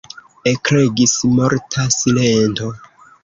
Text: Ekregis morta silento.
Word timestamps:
Ekregis 0.51 1.13
morta 1.35 1.85
silento. 1.97 2.73